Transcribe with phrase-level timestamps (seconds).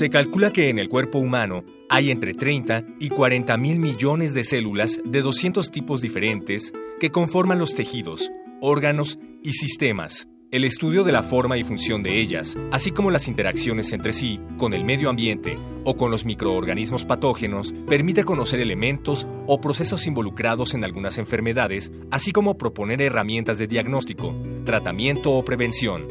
[0.00, 4.44] Se calcula que en el cuerpo humano hay entre 30 y 40 mil millones de
[4.44, 8.32] células de 200 tipos diferentes que conforman los tejidos,
[8.62, 10.26] órganos y sistemas.
[10.50, 14.40] El estudio de la forma y función de ellas, así como las interacciones entre sí,
[14.56, 20.72] con el medio ambiente o con los microorganismos patógenos, permite conocer elementos o procesos involucrados
[20.72, 26.06] en algunas enfermedades, así como proponer herramientas de diagnóstico, tratamiento o prevención.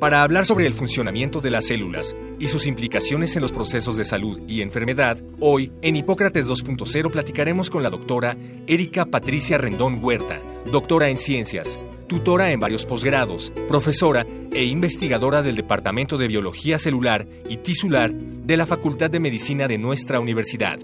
[0.00, 4.04] Para hablar sobre el funcionamiento de las células y sus implicaciones en los procesos de
[4.04, 10.40] salud y enfermedad, hoy en Hipócrates 2.0 platicaremos con la doctora Erika Patricia Rendón Huerta,
[10.70, 17.26] doctora en ciencias, tutora en varios posgrados, profesora e investigadora del Departamento de Biología Celular
[17.48, 20.78] y Tisular de la Facultad de Medicina de nuestra universidad.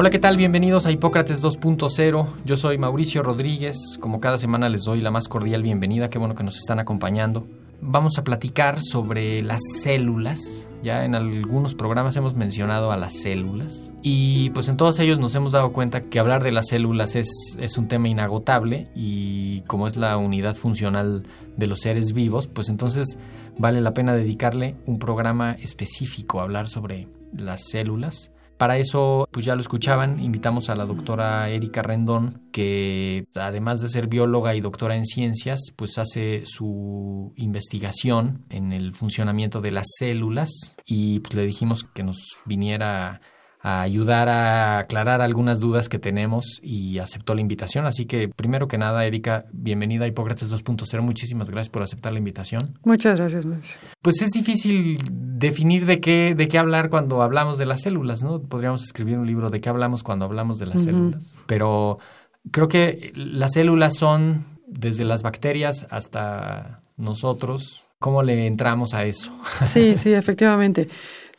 [0.00, 0.36] Hola, ¿qué tal?
[0.36, 2.26] Bienvenidos a Hipócrates 2.0.
[2.44, 3.98] Yo soy Mauricio Rodríguez.
[3.98, 6.08] Como cada semana les doy la más cordial bienvenida.
[6.08, 7.48] Qué bueno que nos están acompañando.
[7.80, 10.68] Vamos a platicar sobre las células.
[10.84, 13.90] Ya en algunos programas hemos mencionado a las células.
[14.00, 17.56] Y pues en todos ellos nos hemos dado cuenta que hablar de las células es,
[17.58, 18.86] es un tema inagotable.
[18.94, 21.24] Y como es la unidad funcional
[21.56, 23.18] de los seres vivos, pues entonces
[23.58, 28.30] vale la pena dedicarle un programa específico a hablar sobre las células.
[28.58, 33.88] Para eso, pues ya lo escuchaban, invitamos a la doctora Erika Rendón, que además de
[33.88, 39.86] ser bióloga y doctora en ciencias, pues hace su investigación en el funcionamiento de las
[39.96, 40.50] células.
[40.84, 43.20] Y pues le dijimos que nos viniera
[43.68, 47.84] a ayudar a aclarar algunas dudas que tenemos y aceptó la invitación.
[47.84, 51.02] Así que, primero que nada, Erika, bienvenida a Hipócrates 2.0.
[51.02, 52.78] Muchísimas gracias por aceptar la invitación.
[52.84, 53.78] Muchas gracias, Mauricio.
[54.00, 58.40] Pues es difícil definir de qué, de qué hablar cuando hablamos de las células, ¿no?
[58.40, 61.38] Podríamos escribir un libro de qué hablamos cuando hablamos de las células.
[61.44, 61.98] Pero
[62.50, 67.86] creo que las células son desde las bacterias hasta nosotros.
[67.98, 69.30] ¿Cómo le entramos a eso?
[69.66, 70.88] Sí, sí, efectivamente.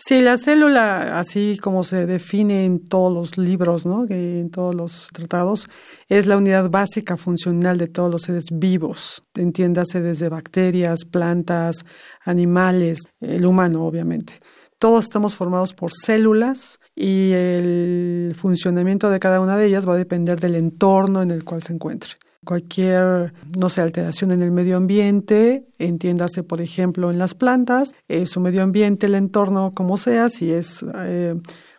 [0.02, 4.06] Sí, la célula, así como se define en todos los libros, ¿no?
[4.08, 5.68] en todos los tratados,
[6.08, 9.26] es la unidad básica funcional de todos los seres vivos.
[9.36, 11.84] Entiéndase desde bacterias, plantas,
[12.24, 14.40] animales, el humano, obviamente.
[14.78, 19.98] Todos estamos formados por células y el funcionamiento de cada una de ellas va a
[19.98, 22.12] depender del entorno en el cual se encuentre
[22.46, 28.26] cualquier, no sé, alteración en el medio ambiente, entiéndase, por ejemplo, en las plantas, eh,
[28.26, 31.36] su medio ambiente, el entorno, como sea, si es eh,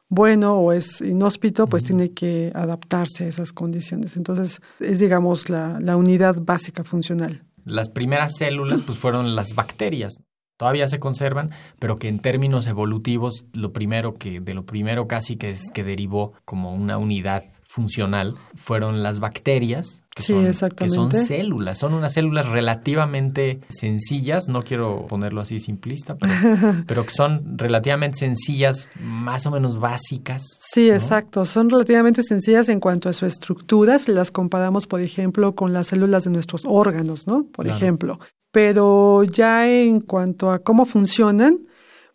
[0.08, 4.16] bueno o es inhóspito, pues tiene que adaptarse a esas condiciones.
[4.16, 7.44] Entonces, es, digamos, la, la unidad básica funcional.
[7.64, 10.20] Las primeras células, pues, fueron las bacterias
[10.60, 15.36] todavía se conservan, pero que en términos evolutivos lo primero que de lo primero casi
[15.36, 20.84] que es que derivó como una unidad funcional fueron las bacterias, que, sí, son, exactamente.
[20.84, 26.32] que son células, son unas células relativamente sencillas, no quiero ponerlo así simplista, pero,
[26.86, 30.42] pero que son relativamente sencillas, más o menos básicas.
[30.72, 30.94] Sí, ¿no?
[30.94, 35.72] exacto, son relativamente sencillas en cuanto a su estructura, si las comparamos, por ejemplo, con
[35.72, 37.44] las células de nuestros órganos, ¿no?
[37.44, 37.76] Por Claro.
[37.78, 38.18] ejemplo.
[38.52, 41.60] Pero ya en cuanto a cómo funcionan,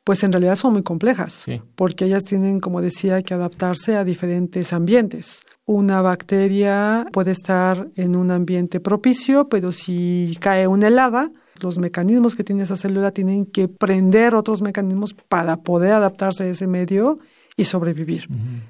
[0.05, 1.61] pues en realidad son muy complejas, Sí.
[1.75, 5.41] porque ellas tienen, como decía, que adaptarse a diferentes ambientes.
[5.65, 12.35] Una bacteria puede estar en un ambiente propicio, pero si cae una helada, los mecanismos
[12.35, 17.17] que tiene esa célula tienen que prender otros mecanismos para poder adaptarse a ese medio
[17.57, 18.27] y sobrevivir.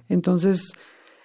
[0.07, 0.71] Entonces,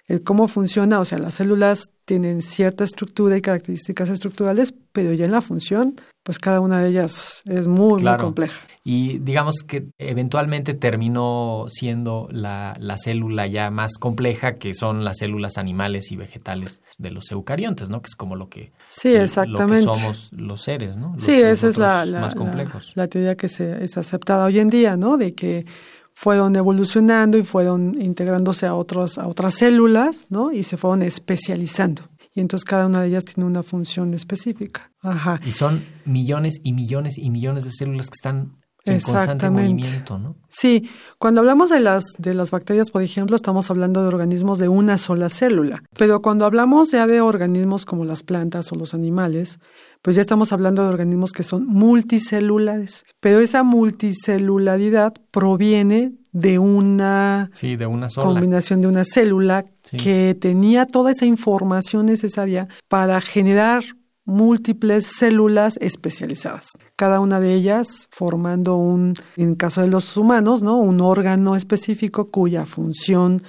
[0.07, 5.25] el cómo funciona, o sea, las células tienen cierta estructura y características estructurales, pero ya
[5.25, 8.17] en la función, pues cada una de ellas es muy, Claro.
[8.17, 8.59] muy compleja.
[8.83, 15.19] Y digamos que eventualmente terminó siendo la, la célula ya más compleja, que son las
[15.19, 18.01] células animales y vegetales de los eucariontes, ¿no?
[18.01, 19.85] Que es como lo que, Sí, exactamente.
[19.85, 21.13] lo que somos los seres, ¿no?
[21.13, 24.69] Los- Sí, esa es la, más la- la teoría que se, es aceptada hoy en
[24.71, 25.15] día, ¿no?
[25.17, 25.65] De que
[26.13, 30.51] fueron evolucionando y fueron integrándose a, otros, a otras células, ¿no?
[30.51, 32.03] Y se fueron especializando.
[32.33, 34.89] Y entonces cada una de ellas tiene una función específica.
[35.01, 35.41] Ajá.
[35.45, 39.73] Y son millones y millones y millones de células que están en constante Exactamente.
[39.83, 40.35] movimiento, ¿no?
[40.47, 40.89] Sí,
[41.19, 44.97] cuando hablamos de las, de las bacterias, por ejemplo, estamos hablando de organismos de una
[44.97, 45.83] sola célula.
[45.97, 49.59] Pero cuando hablamos ya de organismos como las plantas o los animales,
[50.01, 53.03] pues ya estamos hablando de organismos que son multicelulares.
[53.19, 58.27] Pero esa multicelularidad proviene de una Sí, de una sola.
[58.31, 59.97] combinación de una célula Sí.
[59.97, 63.83] que tenía toda esa información necesaria para generar
[64.25, 66.69] múltiples células especializadas.
[66.95, 70.77] Cada una de ellas formando un, en caso de los humanos, ¿no?
[70.79, 73.43] un órgano específico cuya función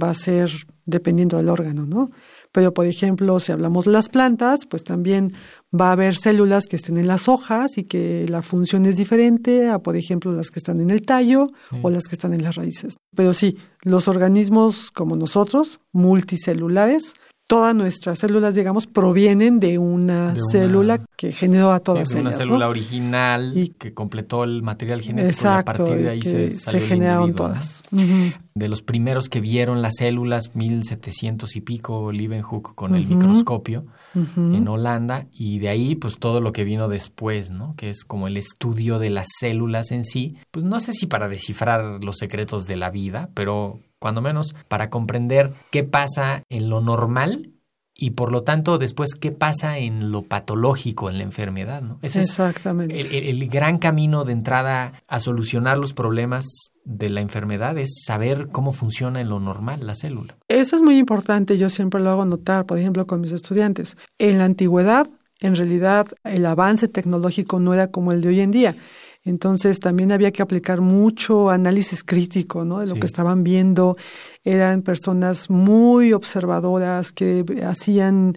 [0.00, 0.50] va a ser
[0.84, 2.10] dependiendo del órgano, ¿no?
[2.50, 5.32] Pero, por ejemplo, si hablamos de las plantas, pues también
[5.78, 9.68] va a haber células que estén en las hojas y que la función es diferente
[9.68, 11.76] a, por ejemplo, las que están en el tallo Sí.
[11.82, 12.96] o las que están en las raíces.
[13.14, 17.14] Pero sí, los organismos como nosotros, multicelulares,
[17.48, 22.14] todas nuestras células, digamos, provienen de una, De una- célula que generó a todas Sí,
[22.16, 22.70] de una célula ¿no?
[22.70, 26.80] original Y- que completó el material genético Exacto, y a partir de ahí se, se,
[26.80, 27.82] generaron todas.
[28.54, 33.86] De los primeros que vieron las células, 1700 y pico, Leeuwenhoek con el microscopio
[34.36, 37.74] en Holanda y de ahí pues todo lo que vino después, ¿no?
[37.76, 41.28] Que es como el estudio de las células en sí, pues no sé si para
[41.28, 46.80] descifrar los secretos de la vida, pero cuando menos para comprender qué pasa en lo
[46.80, 47.52] normal
[48.00, 51.98] y por lo tanto después qué pasa en lo patológico, en la enfermedad, ¿no?
[52.00, 53.00] Ese es Exactamente.
[53.00, 56.46] el, el- el gran camino de entrada a solucionar los problemas
[56.84, 60.36] de la enfermedad es saber cómo funciona en lo normal la célula.
[60.46, 63.96] Eso es muy importante, yo siempre lo hago notar, por ejemplo, con mis estudiantes.
[64.18, 65.08] En la antigüedad,
[65.40, 68.76] en realidad, el avance tecnológico no era como el de hoy en día.
[69.28, 72.78] Entonces también había que aplicar mucho análisis crítico, ¿no?
[72.80, 73.00] De lo Sí.
[73.00, 73.96] que estaban viendo.
[74.44, 78.36] Eran personas muy observadoras que hacían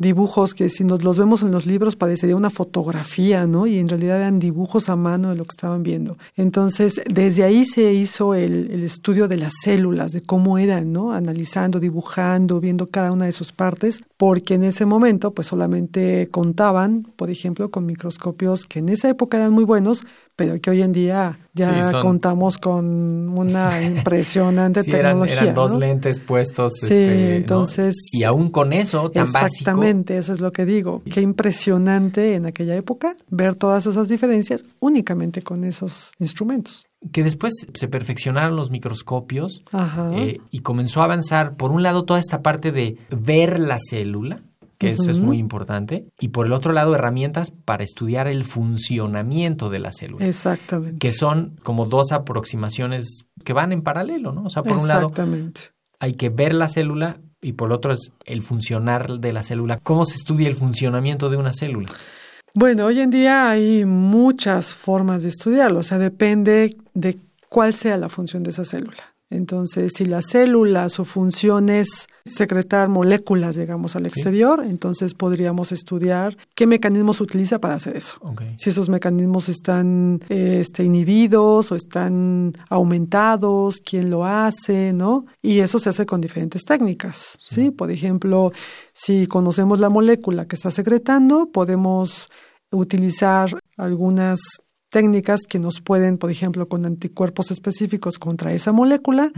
[0.00, 3.66] dibujos que si nos los vemos en los libros parecería una fotografía, ¿no?
[3.66, 6.16] Y en realidad eran dibujos a mano de lo que estaban viendo.
[6.36, 11.10] Entonces, desde ahí se hizo el, el estudio de las células, de cómo eran, ¿no?
[11.10, 17.02] Analizando, dibujando, viendo cada una de sus partes, porque en ese momento, pues solamente contaban,
[17.16, 20.04] por ejemplo, con microscopios que en esa época eran muy buenos,
[20.38, 25.42] pero que hoy en día ya Sí, son- contamos con una impresionante Sí, eran, tecnología.
[25.42, 25.78] eran dos ¿no?
[25.80, 26.74] lentes puestos.
[26.78, 27.34] Sí, este, ¿no?
[27.34, 29.46] entonces- Y aún con eso, tan básico.
[29.70, 31.02] Exactamente, eso es lo que digo.
[31.12, 36.86] Qué impresionante en aquella época ver todas esas diferencias únicamente con esos instrumentos.
[37.12, 39.62] Que después se perfeccionaron los microscopios
[40.14, 44.40] eh, y comenzó a avanzar, por un lado, toda esta parte de ver la célula,
[44.78, 49.70] que eso es muy importante, y por el otro lado, herramientas para estudiar el funcionamiento
[49.70, 50.24] de la célula.
[50.24, 50.98] Exactamente.
[50.98, 54.44] que son como dos aproximaciones que van en paralelo, ¿no?
[54.44, 55.08] O sea, por un lado
[56.00, 59.78] hay que ver la célula y por el otro es el funcionar de la célula.
[59.82, 61.88] ¿Cómo se estudia el funcionamiento de una célula?
[62.54, 67.96] Bueno, hoy en día hay muchas formas de estudiarlo, o sea, depende de cuál sea
[67.96, 69.14] la función de esa célula.
[69.30, 76.36] Entonces, si la célula, su función es secretar moléculas, digamos, al exterior, entonces podríamos estudiar
[76.54, 78.18] qué mecanismos utiliza para hacer eso.
[78.56, 85.26] Si esos mecanismos están este, inhibidos o están aumentados, quién lo hace, ¿no?
[85.42, 87.70] Y eso se hace con diferentes técnicas, ¿sí?
[87.70, 88.52] Por ejemplo,
[88.94, 92.30] si conocemos la molécula que está secretando, podemos
[92.70, 94.40] utilizar algunas
[94.88, 99.30] técnicas que nos pueden, por ejemplo, con anticuerpos específicos contra esa molécula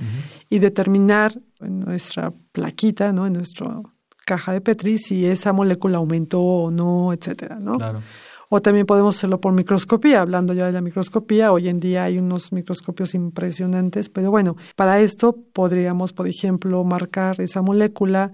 [0.48, 3.26] y determinar en nuestra plaquita, ¿no?
[3.26, 3.80] En nuestra
[4.24, 7.78] caja de Petri si esa molécula aumentó o no, etcétera, ¿no?
[7.78, 8.00] Claro.
[8.52, 10.20] O también podemos hacerlo por microscopía.
[10.20, 15.00] Hablando ya de la microscopía, hoy en día hay unos microscopios impresionantes, pero bueno, para
[15.00, 18.32] esto podríamos, por ejemplo, marcar esa molécula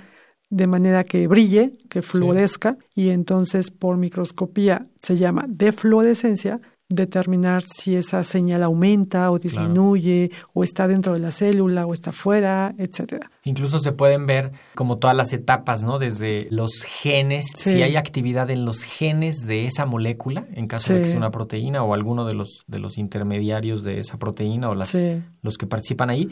[0.48, 7.96] de manera que brille, que fluorezca, y entonces por microscopía se llama defluorescencia, determinar si
[7.96, 13.30] esa señal aumenta o disminuye, o está dentro de la célula, o está fuera, etcétera.
[13.44, 15.98] Incluso se pueden ver como todas las etapas, ¿no?
[15.98, 17.70] Desde los genes, Sí.
[17.72, 21.30] si hay actividad en los genes de esa molécula, en caso de que sea una
[21.32, 25.22] proteína o alguno de los, de los intermediarios de esa proteína o las, Sí.
[25.42, 26.28] los que participan ahí,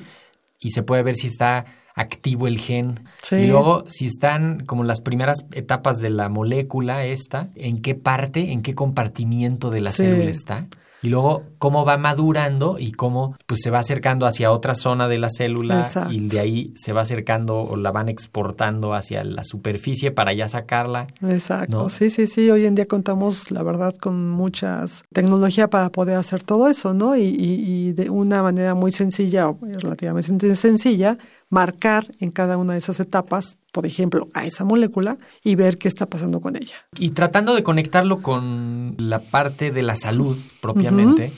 [0.61, 3.05] y se puede ver si está activo el gen.
[3.23, 3.37] Sí.
[3.37, 8.53] Y luego, si están como las primeras etapas de la molécula esta, en qué parte,
[8.53, 10.03] en qué compartimiento de la Sí.
[10.05, 10.67] célula está.
[11.03, 15.19] Y luego, cómo va madurando y cómo pues, se va acercando hacia otra zona de
[15.19, 16.11] la célula Exacto.
[16.11, 20.49] y de ahí se va acercando o la van exportando hacia la superficie para ya
[20.49, 21.09] sacarla.
[21.21, 21.89] Exacto, ¿no?
[21.91, 22.51] sí, sí, sí.
[22.51, 27.15] Hoy en día contamos, la verdad, con muchas tecnología para poder hacer todo eso, ¿no?
[27.17, 31.19] Y, y, y de una manera muy sencilla o relativamente sencilla,
[31.55, 35.87] marcar en cada una de esas etapas, por ejemplo, a esa molécula y ver qué
[35.87, 36.75] está pasando con ella.
[36.99, 41.33] Y tratando de conectarlo con la parte de la salud propiamente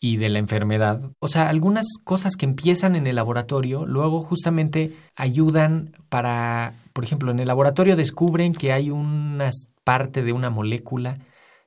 [0.00, 1.00] y de la enfermedad.
[1.18, 7.30] O sea, algunas cosas que empiezan en el laboratorio luego justamente ayudan para, por ejemplo,
[7.30, 9.50] en el laboratorio descubren que hay una
[9.82, 11.20] parte de una molécula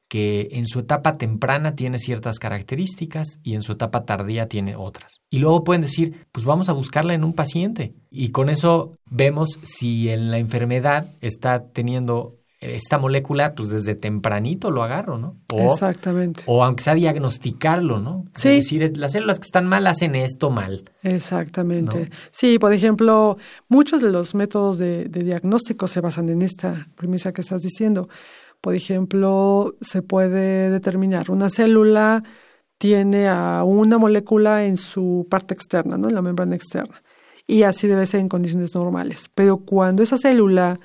[0.08, 5.22] que en su etapa temprana tiene ciertas características y en su etapa tardía tiene otras.
[5.30, 7.94] Y luego pueden decir, pues vamos a buscarla en un paciente.
[8.10, 14.72] Y con eso vemos si en la enfermedad está teniendo esta molécula, pues desde tempranito
[14.72, 15.38] lo agarro, ¿no?
[15.54, 16.44] O, Exactamente.
[16.48, 18.26] O aunque sea diagnosticarlo, ¿no?
[18.34, 18.50] Sí.
[18.50, 20.90] Es decir, las células que están mal hacen esto mal.
[21.04, 22.10] Exactamente.
[22.32, 23.38] Sí, por ejemplo,
[23.68, 28.10] muchos de los métodos de, de diagnóstico se basan en esta premisa que estás diciendo.
[28.62, 32.24] Por ejemplo, se puede determinar una célula
[32.78, 36.10] tiene a una molécula en su parte externa, ¿no?
[36.10, 37.02] En la membrana externa.
[37.48, 39.30] Y así debe ser en condiciones normales.
[39.34, 40.80] Pero cuando esa célula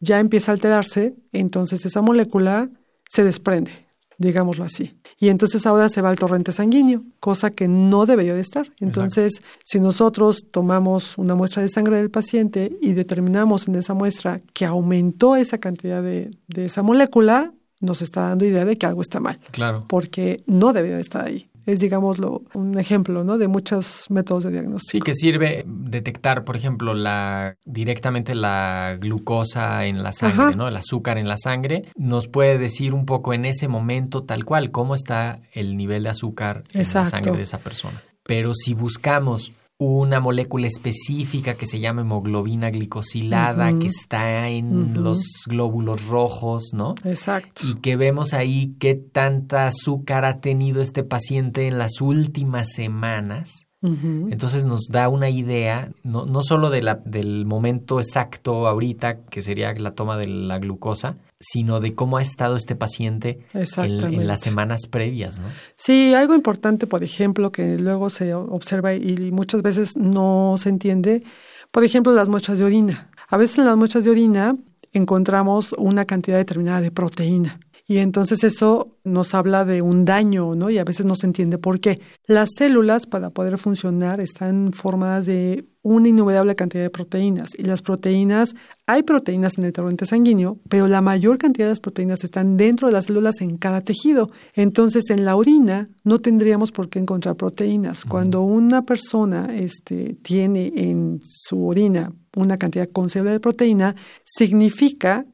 [0.00, 2.70] ya empieza a alterarse, entonces esa molécula
[3.08, 3.86] se desprende,
[4.18, 4.98] digámoslo así.
[5.18, 8.70] Y entonces ahora se va al torrente sanguíneo, cosa que no debería de estar.
[8.80, 14.40] Entonces, si nosotros tomamos una muestra de sangre del paciente y determinamos en esa muestra
[14.52, 19.00] que aumentó esa cantidad de, de esa molécula, nos está dando idea de que algo
[19.00, 19.38] está mal.
[19.52, 19.84] Claro.
[19.88, 23.38] Porque no debería de estar ahí es, digámoslo, un ejemplo ¿no?
[23.38, 24.92] de muchos métodos de diagnóstico.
[24.92, 30.68] Sí, que sirve detectar, por ejemplo, la directamente la glucosa en la sangre, ¿no?
[30.68, 31.90] El azúcar en la sangre.
[31.96, 36.10] Nos puede decir un poco en ese momento, tal cual, cómo está el nivel de
[36.10, 38.02] azúcar en la sangre de esa persona.
[38.22, 45.44] Pero si buscamos una molécula específica que se llama hemoglobina glicosilada, que está en los
[45.46, 46.94] glóbulos rojos, ¿no?
[47.04, 47.62] Exacto.
[47.66, 53.66] Y que vemos ahí qué tanta azúcar ha tenido este paciente en las últimas semanas.
[53.82, 59.42] Entonces nos da una idea, no, no solo de la, del momento exacto ahorita, que
[59.42, 64.40] sería la toma de la glucosa, sino de cómo ha estado este paciente en, las
[64.40, 65.48] semanas previas, ¿no?
[65.76, 71.22] Sí, algo importante, por ejemplo, que luego se observa y muchas veces no se entiende,
[71.70, 73.10] por ejemplo, las muestras de orina.
[73.28, 74.56] A veces en las muestras de orina
[74.92, 77.58] encontramos una cantidad determinada de proteína.
[77.88, 80.70] Y entonces eso nos habla de un daño, ¿no?
[80.70, 82.00] Y a veces no se entiende por qué.
[82.26, 87.50] Las células, para poder funcionar, están formadas de una innumerable cantidad de proteínas.
[87.56, 91.80] Y las proteínas, hay proteínas en el torrente sanguíneo, pero la mayor cantidad de las
[91.80, 94.30] proteínas están dentro de las células en cada tejido.
[94.54, 98.04] Entonces, en la orina no tendríamos por qué encontrar proteínas.
[98.04, 105.24] Cuando una persona este, tiene en su orina una cantidad considerable de proteína, significa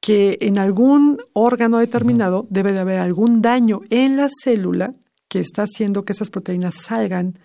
[0.00, 4.94] que en algún órgano determinado debe de haber algún daño en la célula
[5.28, 7.38] que está haciendo que esas proteínas salgan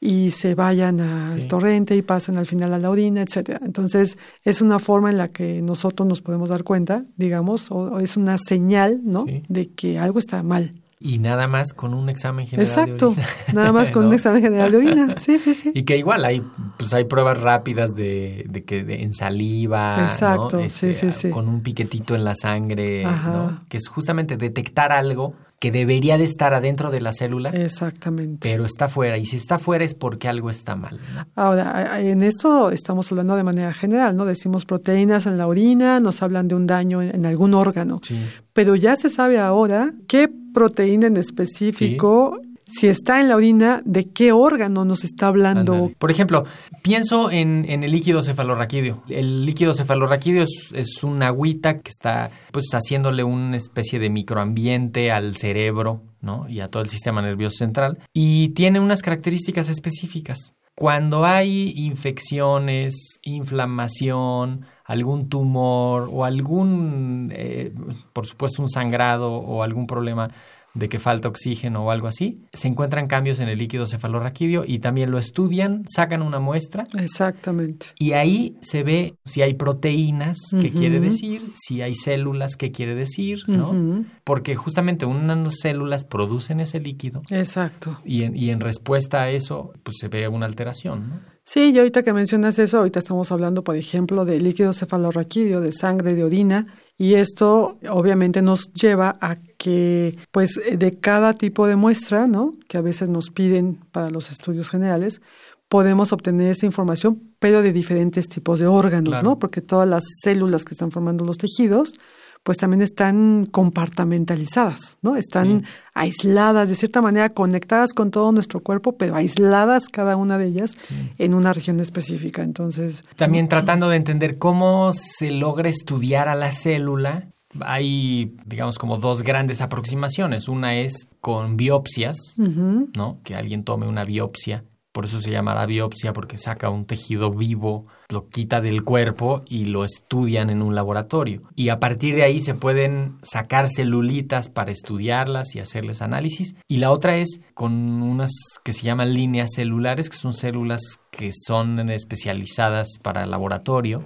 [0.00, 3.60] y se vayan al torrente y pasen al final a la orina, etcétera.
[3.62, 8.16] Entonces, es una forma en la que nosotros nos podemos dar cuenta, digamos, o, es
[8.16, 9.24] una señal, ¿no?
[9.48, 10.72] De que algo está mal.
[11.02, 13.26] Y nada más con un examen general Exacto, de orina.
[13.52, 15.14] nada más con un examen general de orina.
[15.18, 15.70] Sí, sí, sí.
[15.74, 16.42] Y que igual hay,
[16.78, 20.62] pues hay pruebas rápidas de, de que en saliva, Exacto, ¿no?
[20.64, 21.30] sí, sí, este, sí.
[21.30, 23.04] Con un piquetito en la sangre.
[23.04, 23.62] ¿no?
[23.68, 28.50] Que es justamente detectar algo que debería de estar adentro de la célula, Exactamente.
[28.50, 29.16] pero está fuera.
[29.16, 30.98] Y si está fuera es porque algo está mal.
[31.36, 34.24] Ahora, en esto estamos hablando de manera general, ¿no?
[34.24, 38.00] Decimos proteínas en la orina, nos hablan de un daño en algún órgano.
[38.02, 38.18] Sí.
[38.52, 44.04] Pero ya se sabe ahora qué proteína en específico, si está en la orina, de
[44.04, 45.92] qué órgano nos está hablando.
[45.98, 46.44] Por ejemplo,
[46.82, 49.02] pienso en, en, el líquido cefalorraquídeo.
[49.08, 55.10] El líquido cefalorraquídeo es, es una agüita que está pues haciéndole una especie de microambiente
[55.10, 56.48] al cerebro, ¿no?
[56.48, 57.98] Y a todo el sistema nervioso central.
[58.14, 60.54] Y tiene unas características específicas.
[60.74, 67.72] Cuando hay infecciones, inflamación, algún tumor o algún, eh,
[68.12, 70.28] por supuesto, un sangrado o algún problema
[70.74, 74.78] de que falta oxígeno o algo así, se encuentran cambios en el líquido cefalorraquídeo y
[74.78, 76.86] también lo estudian, sacan una muestra.
[76.98, 77.86] Exactamente.
[77.98, 80.72] Y ahí se ve si hay proteínas, qué uh -huh.
[80.78, 83.70] quiere decir, si hay células, qué quiere decir, ¿no?
[83.70, 84.06] Uh -huh.
[84.24, 87.20] Porque justamente unas células producen ese líquido.
[87.30, 87.98] Exacto.
[88.04, 91.31] Y en, y en respuesta a eso, pues se ve una alteración, ¿no?
[91.44, 95.72] Sí, y ahorita que mencionas eso, ahorita estamos hablando, por ejemplo, de líquido cefalorraquídeo, de
[95.72, 101.74] sangre, de orina, y esto obviamente nos lleva a que, pues, de cada tipo de
[101.74, 102.54] muestra, ¿no?
[102.68, 105.20] Que a veces nos piden para los estudios generales,
[105.68, 109.30] podemos obtener esa información, pero de diferentes tipos de órganos, Claro.
[109.30, 109.38] ¿no?
[109.40, 111.94] Porque todas las células que están formando los tejidos,
[112.42, 115.16] pues también están compartamentalizadas, ¿no?
[115.16, 115.66] Están Sí.
[115.94, 120.76] aisladas, de cierta manera conectadas con todo nuestro cuerpo, pero aisladas cada una de ellas
[121.18, 122.42] en una región específica.
[122.42, 127.28] Entonces, También tratando de entender cómo se logra estudiar a la célula
[127.60, 130.48] hay, digamos, como dos grandes aproximaciones.
[130.48, 132.16] Una es con biopsias.
[132.38, 133.20] ¿no?
[133.24, 134.64] Que alguien tome una biopsia.
[134.90, 139.66] Por eso se llamará biopsia, porque saca un tejido vivo, lo quita del cuerpo y
[139.66, 141.42] lo estudian en un laboratorio.
[141.56, 146.54] Y a partir de ahí se pueden sacar celulitas para estudiarlas y hacerles análisis.
[146.68, 148.32] Y la otra es con unas
[148.64, 154.04] que se llaman líneas celulares, que son células que son especializadas para laboratorio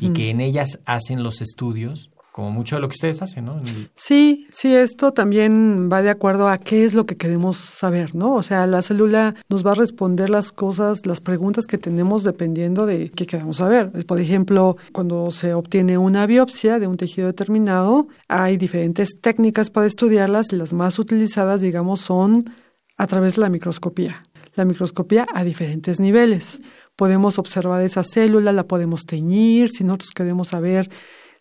[0.00, 3.60] y que en ellas hacen los estudios, como mucho de lo que ustedes hacen, ¿no?
[3.94, 8.34] Sí, sí, esto también va de acuerdo a qué es lo que queremos saber, ¿no?
[8.34, 12.86] O sea, la célula nos va a responder las cosas, las preguntas que tenemos dependiendo
[12.86, 13.92] de qué queramos saber.
[14.04, 19.86] Por ejemplo, cuando se obtiene una biopsia de un tejido determinado, hay diferentes técnicas para
[19.86, 22.52] estudiarlas y las más utilizadas, digamos, son
[22.98, 24.24] a través de la microscopía.
[24.56, 26.62] La microscopía a diferentes niveles.
[26.96, 30.90] Podemos observar esa célula, la podemos teñir, si nosotros queremos saber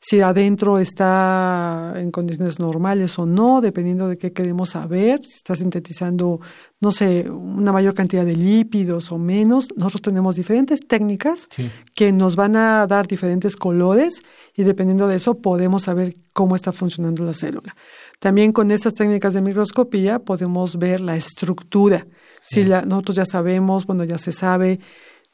[0.06, 5.56] si adentro está en condiciones normales o no, dependiendo de qué queremos saber, si está
[5.56, 6.42] sintetizando,
[6.82, 9.68] no sé, una mayor cantidad de lípidos o menos.
[9.78, 11.72] Nosotros tenemos diferentes técnicas Sí.
[11.96, 14.22] que nos van a dar diferentes colores
[14.58, 17.74] y dependiendo de eso podemos saber cómo está funcionando la célula.
[18.20, 22.06] También con estas técnicas de microscopía podemos ver la estructura.
[22.42, 24.82] Si la- nosotros ya sabemos, bueno, ya se sabe,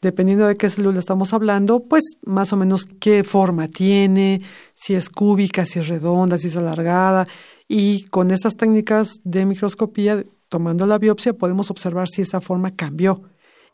[0.02, 4.42] dependiendo de qué célula estamos hablando, pues más o menos qué forma tiene,
[4.74, 7.28] si es cúbica, si es redonda, si es alargada.
[7.68, 13.22] Y con estas técnicas de microscopía, tomando la biopsia, podemos observar si esa forma cambió.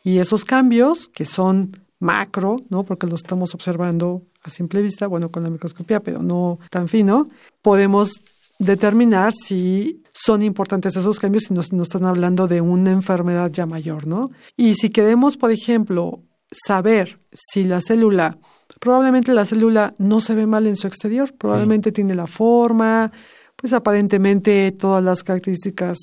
[0.04, 2.84] Y esos cambios, que son macro, ¿no?
[2.84, 7.30] Porque los estamos observando a simple vista, bueno, con la microscopía, pero no tan fino,
[7.62, 8.22] podemos
[8.60, 13.66] determinar si son importantes esos cambios si nos, nos están hablando de una enfermedad ya
[13.66, 14.32] mayor, ¿no?
[14.56, 18.38] Y si queremos, por ejemplo, saber si la célula,
[18.80, 23.12] probablemente la célula no se ve mal en su exterior, probablemente tiene la forma,
[23.56, 25.98] pues aparentemente todas las características,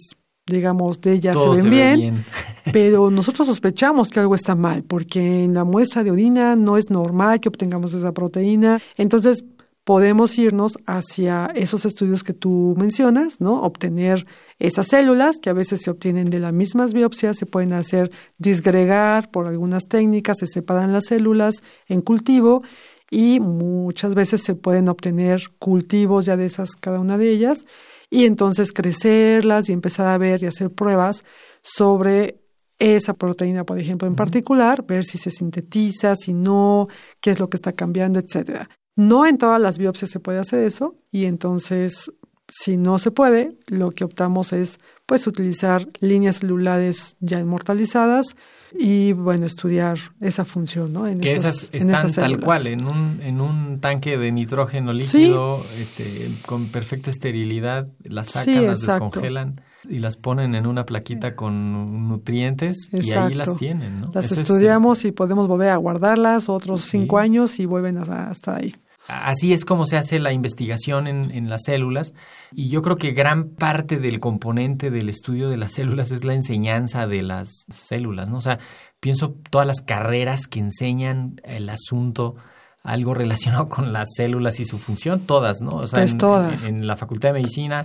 [0.47, 2.25] digamos, de ella Todo se ven se ve bien, bien.
[2.73, 6.91] pero nosotros sospechamos que algo está mal, porque en la muestra de orina no es
[6.91, 8.81] normal que obtengamos esa proteína.
[8.97, 9.45] Entonces,
[9.85, 13.63] podemos irnos hacia esos estudios que tú mencionas, ¿no?
[13.63, 14.27] Obtener
[14.59, 19.31] esas células que a veces se obtienen de las mismas biopsias, se pueden hacer disgregar
[19.31, 22.63] por algunas técnicas, se separan las células en cultivo
[23.11, 27.67] y muchas veces se pueden obtener cultivos ya de esas, cada una de ellas,
[28.09, 31.25] y entonces crecerlas y empezar a ver y hacer pruebas
[31.61, 32.41] sobre
[32.79, 36.89] esa proteína, por ejemplo, en particular, ver si se sintetiza, si no,
[37.21, 38.69] qué es lo que está cambiando, etcétera.
[38.95, 42.11] No en todas las biopsias se puede hacer eso y entonces
[42.49, 48.37] si no se puede, lo que optamos es pues utilizar líneas celulares ya inmortalizadas
[48.79, 51.07] y bueno, estudiar esa función, ¿no?
[51.07, 54.33] En que esas, esas en están esas tal cual, en un, en un tanque de
[54.33, 60.67] nitrógeno líquido, este, con perfecta esterilidad, las sacan, Sí, las descongelan y las ponen en
[60.67, 64.11] una plaquita con nutrientes y ahí las tienen, ¿no?
[64.15, 66.99] Las es, estudiamos y podemos volver a guardarlas otros Sí.
[66.99, 68.73] cinco años y vuelven hasta, hasta ahí.
[69.09, 72.15] Así es como se hace la investigación en, en las células
[72.53, 76.35] y yo creo que gran parte del componente del estudio de las células es la
[76.35, 78.37] enseñanza de las células, ¿no?
[78.37, 78.61] O sea,
[79.01, 82.37] pienso todas las carreras que enseñan el asunto,
[82.85, 85.71] algo relacionado con las células y su función, todas, ¿no?
[85.79, 86.69] O sea, Pues en, todas.
[86.69, 87.85] en la Facultad de Medicina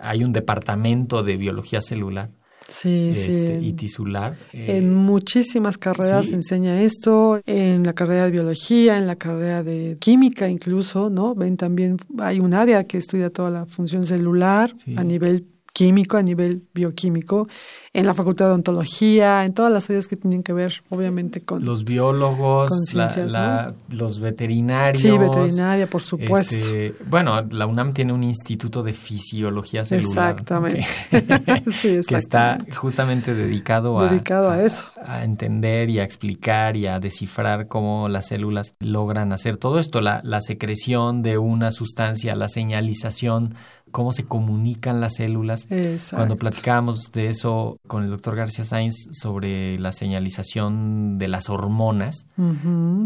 [0.00, 2.30] hay un departamento de biología celular
[2.68, 3.66] Sí, este, sí.
[3.66, 4.38] y tisular.
[4.52, 6.30] eh, En muchísimas carreras sí.
[6.30, 11.34] se enseña esto, en la carrera de biología, en la carrera de química incluso, ¿no?
[11.34, 16.22] Ven también, hay un área que estudia toda la función celular a nivel químico, a
[16.22, 17.48] nivel bioquímico,
[17.94, 21.64] en la facultad de ontología, en todas las áreas que tienen que ver, obviamente, con...
[21.64, 25.00] los biólogos, Con la- los veterinarios.
[25.02, 26.54] sí, veterinaria, por supuesto.
[26.54, 30.32] Este, bueno, la UNAM tiene un instituto de fisiología celular.
[30.32, 30.86] Exactamente.
[31.10, 32.72] que- sí, que está exactamente.
[32.76, 34.84] justamente dedicado, Dedicado a eso.
[35.04, 40.00] A entender y a explicar y a descifrar cómo las células logran hacer todo esto,
[40.00, 43.54] la, la secreción de una sustancia, la señalización,
[43.92, 45.70] cómo se comunican las células.
[45.70, 46.16] Exacto.
[46.16, 52.26] Cuando platicábamos de eso con el doctor García Sainz sobre la señalización de las hormonas,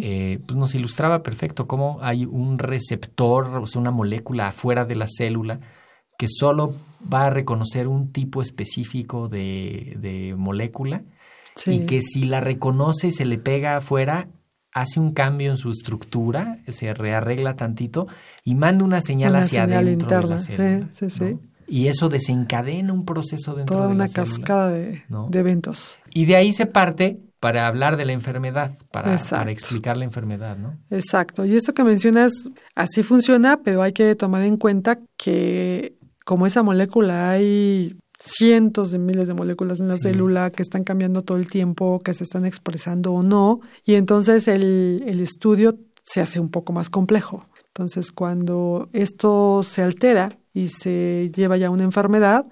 [0.01, 4.96] eh, pues nos ilustraba perfecto cómo hay un receptor, o sea, una molécula afuera de
[4.96, 5.61] la célula
[6.18, 6.75] que solo
[7.12, 11.03] va a reconocer un tipo específico de, de molécula
[11.55, 11.70] Sí.
[11.72, 14.29] y que si la reconoce y se le pega afuera,
[14.77, 18.09] hace un cambio en su estructura, se rearregla tantito
[18.45, 20.89] y manda una señal Una hacia señal adentro de la interna, sí, célula.
[20.93, 21.25] sí, sí.
[21.25, 21.41] ¿no?
[21.67, 24.31] Y eso desencadena un proceso dentro Toda de una la célula.
[24.37, 25.29] cascada de, ¿no?
[25.31, 25.99] de eventos.
[26.12, 30.59] Y de ahí se parte para hablar de la enfermedad, para, para explicar la enfermedad,
[30.59, 30.75] ¿no?
[30.91, 31.47] Exacto.
[31.47, 32.33] Y esto que mencionas,
[32.75, 38.98] así funciona, pero hay que tomar en cuenta que como esa molécula hay cientos de
[38.98, 40.00] miles de moléculas en la Sí.
[40.09, 44.48] célula que están cambiando todo el tiempo, que se están expresando o no, y entonces
[44.48, 47.46] el, el estudio se hace un poco más complejo.
[47.68, 52.46] Entonces, cuando esto se altera y se lleva ya a una enfermedad,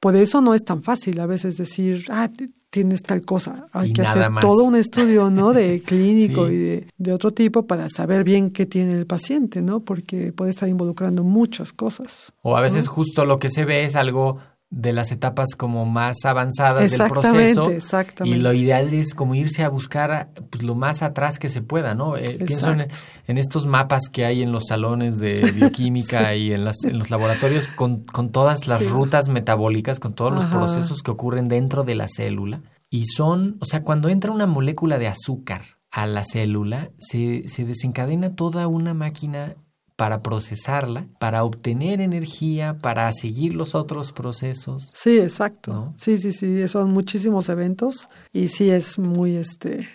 [0.00, 2.28] por eso no es tan fácil a veces decir, ah,
[2.70, 3.66] tienes tal cosa.
[3.72, 4.42] Hay Y que hacer más.
[4.42, 5.52] todo un estudio, ¿no?
[5.52, 6.54] De clínico Sí.
[6.54, 9.80] y de, de otro tipo para saber bien qué tiene el paciente, ¿no?
[9.80, 12.32] Porque puede estar involucrando muchas cosas.
[12.42, 12.92] O a veces ¿no?
[12.92, 14.38] justo lo que se ve es algo
[14.68, 17.70] de las etapas como más avanzadas del proceso.
[17.70, 18.36] exactamente.
[18.36, 21.94] Y lo ideal es como irse a buscar pues, lo más atrás que se pueda,
[21.94, 22.16] ¿no?
[22.16, 26.84] Eh, pienso en, estos mapas que hay en los salones de bioquímica y en, las,
[26.84, 28.88] en los laboratorios con, con todas las Sí.
[28.88, 32.60] rutas metabólicas, con todos los procesos que ocurren dentro de la célula.
[32.90, 37.64] Y son, o sea, cuando entra una molécula de azúcar a la célula, se, se
[37.64, 39.54] desencadena toda una máquina
[39.96, 44.90] para procesarla, para obtener energía, para seguir los otros procesos.
[44.94, 45.72] Sí, exacto.
[45.72, 45.94] ¿No?
[45.96, 49.88] Sí, sí, sí, son muchísimos eventos y sí es muy, este,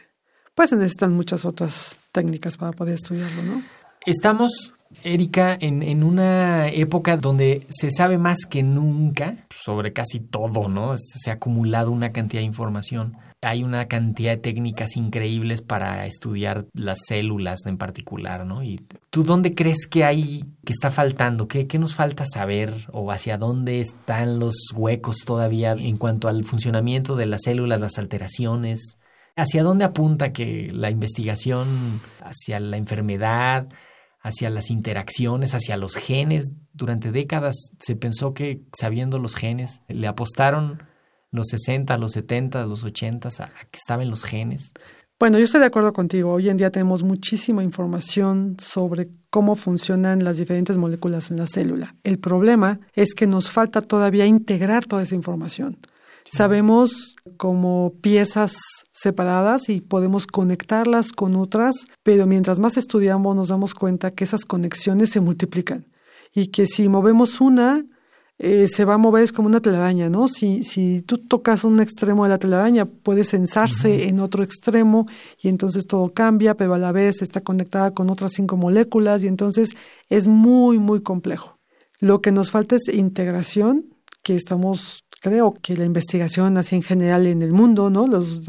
[0.56, 3.64] pues se necesitan muchas otras técnicas para poder estudiarlo, ¿no?
[4.06, 10.70] Estamos, Erika, en, en una época donde se sabe más que nunca sobre casi todo,
[10.70, 10.96] ¿no?
[10.98, 13.18] Se ha acumulado una cantidad de información.
[13.42, 18.64] Hay una cantidad de técnicas increíbles para estudiar las células en particular, ¿no?
[18.64, 21.48] Y tú dónde crees que hay, que está faltando?
[21.48, 22.88] ¿Qué, qué nos falta saber?
[22.92, 27.98] ¿O hacia dónde están los huecos todavía en cuanto al funcionamiento de las células, las
[27.98, 28.98] alteraciones?
[29.36, 33.68] ¿Hacia dónde apunta que la investigación hacia la enfermedad,
[34.22, 36.54] hacia las interacciones, hacia los genes?
[36.74, 40.84] Durante décadas se pensó que sabiendo los genes, le apostaron
[41.32, 44.74] los 60, los 70, los 80 a, a que estaban los genes.
[45.22, 46.34] Bueno, yo estoy de acuerdo contigo.
[46.34, 51.96] Hoy en día tenemos muchísima información sobre cómo funcionan las diferentes moléculas en la célula.
[52.04, 55.78] El problema es que nos falta todavía integrar toda esa información.
[56.26, 58.56] Sabemos como piezas
[58.92, 64.46] separadas y podemos conectarlas con otras, pero mientras más estudiamos nos damos cuenta que esas
[64.46, 65.88] conexiones se multiplican
[66.34, 67.84] y que si movemos una,
[68.44, 70.28] eh, se va a mover es como una telaraña, ¿no?
[70.28, 75.06] Si, si tú tocas un extremo de la telaraña, puede censarse en otro extremo
[75.40, 79.28] y entonces todo cambia, pero a la vez está conectada con otras cinco moléculas y
[79.28, 79.76] entonces
[80.10, 81.60] es muy, muy complejo.
[82.00, 83.86] Lo que nos falta es integración,
[84.24, 88.08] que estamos, creo que la investigación así en general en el mundo, ¿no?
[88.08, 88.42] Los,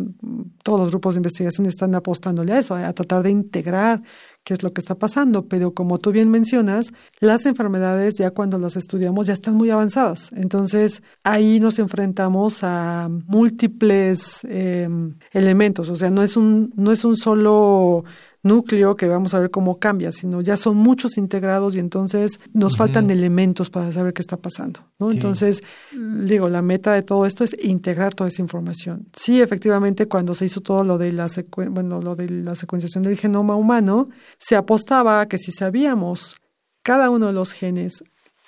[0.62, 4.02] todos los grupos de investigación están apostándole a eso, a tratar de integrar
[4.42, 8.58] qué es lo que está pasando, pero como tú bien mencionas, las enfermedades ya cuando
[8.58, 10.32] las estudiamos ya están muy avanzadas.
[10.34, 14.88] Entonces ahí nos enfrentamos a múltiples eh,
[15.32, 18.04] elementos, o sea, no es un, no es un solo
[18.42, 22.76] núcleo que vamos a ver cómo cambia, sino ya son muchos integrados y entonces nos
[22.76, 25.10] faltan elementos para saber qué está pasando, ¿no?
[25.10, 25.16] Sí.
[25.16, 29.06] Entonces, digo, la meta de todo esto es integrar toda esa información.
[29.12, 31.26] Sí, efectivamente, cuando se hizo todo lo de la
[31.70, 36.36] bueno, lo de la secuenciación del genoma humano, se apostaba a que si sabíamos
[36.82, 38.02] cada uno de los genes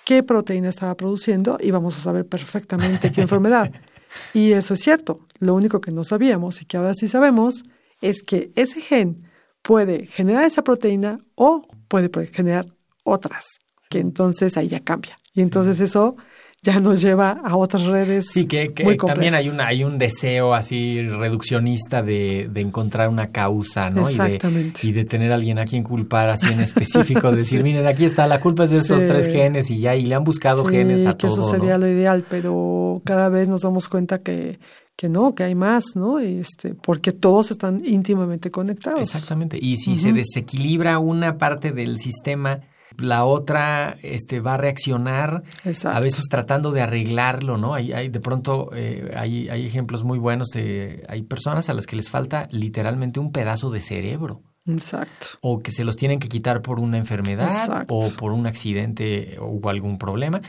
[0.04, 3.72] qué proteína estaba produciendo, íbamos a saber perfectamente qué enfermedad.
[4.32, 5.26] Y eso es cierto.
[5.38, 7.64] Lo único que no sabíamos y que ahora sí sabemos
[8.00, 9.24] es que ese gen
[9.64, 12.66] puede generar esa proteína o puede pre- generar
[13.02, 13.46] otras,
[13.88, 15.16] que entonces ahí ya cambia.
[15.34, 16.14] Y entonces eso
[16.62, 18.28] ya nos lleva a otras redes.
[18.30, 23.08] Sí, que, que muy también hay, una, hay un deseo así reduccionista de, de encontrar
[23.08, 24.02] una causa, ¿no?
[24.10, 24.86] Y de, Exactamente.
[24.86, 27.64] y de tener a alguien a quien culpar así en específico, decir, Sí.
[27.64, 29.08] miren, aquí está, la culpa es de estos Sí.
[29.08, 31.74] tres genes y ya, y le han buscado Sí, genes a que todo, eso sería
[31.78, 31.86] ¿no?
[31.86, 34.58] lo ideal, pero cada vez nos damos cuenta que,
[34.96, 36.18] que no, que hay más, ¿no?
[36.18, 39.00] Este, porque todos están íntimamente conectados.
[39.00, 39.58] Exactamente.
[39.60, 42.60] Y si se desequilibra una parte del sistema,
[42.98, 45.96] la otra este, va a reaccionar Exacto.
[45.96, 47.74] a veces tratando de arreglarlo, ¿no?
[47.74, 51.86] Hay, hay de pronto eh, hay, hay ejemplos muy buenos de hay personas a las
[51.86, 55.26] que les falta literalmente un pedazo de cerebro Exacto.
[55.40, 57.94] o que se los tienen que quitar por una enfermedad Exacto.
[57.94, 60.40] o por un accidente o algún problema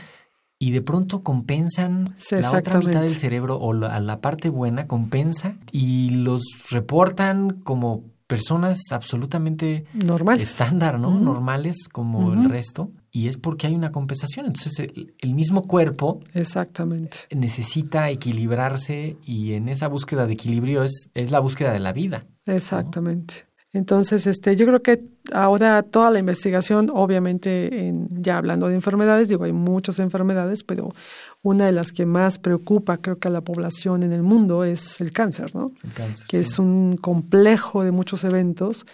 [0.58, 4.86] y de pronto compensan Sí, la otra mitad del cerebro o la, la parte buena
[4.86, 10.42] compensa y los reportan como personas absolutamente Normales.
[10.50, 11.18] estándar, ¿no?
[11.20, 14.46] Normales como el resto y es porque hay una compensación.
[14.46, 17.18] Entonces el, el mismo cuerpo Exactamente.
[17.30, 22.26] necesita equilibrarse y en esa búsqueda de equilibrio es, es la búsqueda de la vida.
[22.46, 23.45] Exactamente.
[23.76, 25.02] Entonces, este, yo creo que
[25.34, 30.94] ahora toda la investigación, obviamente, en, ya hablando de enfermedades, digo, hay muchas enfermedades, pero
[31.42, 34.98] una de las que más preocupa, creo que a la población en el mundo, es
[35.02, 35.72] el cáncer, ¿no?
[35.84, 36.50] El cáncer, que sí.
[36.50, 38.86] es un complejo de muchos eventos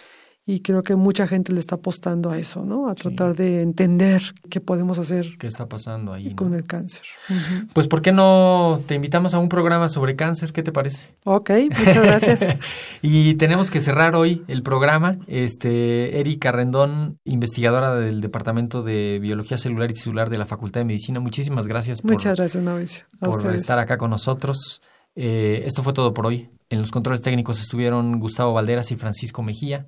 [0.45, 2.89] y creo que mucha gente le está apostando a eso, ¿no?
[2.89, 6.29] A tratar de entender qué podemos hacer ¿Qué está pasando ahí?
[6.29, 6.35] no?
[6.35, 7.03] con el cáncer.
[7.71, 10.51] Pues, ¿por qué no te invitamos a un programa sobre cáncer?
[10.51, 11.07] ¿Qué te parece?
[11.23, 12.57] Ok, muchas gracias.
[13.01, 15.17] y tenemos que cerrar hoy el programa.
[15.27, 20.85] Este, Erika Rendón, investigadora del Departamento de Biología Celular y Tisular de la Facultad de
[20.85, 23.05] Medicina, muchísimas gracias por, muchas gracias, Mauricio.
[23.21, 23.61] A por ustedes.
[23.61, 24.81] estar acá con nosotros.
[25.15, 26.49] Eh, esto fue todo por hoy.
[26.69, 29.87] En los controles técnicos estuvieron Gustavo Valderas y Francisco Mejía.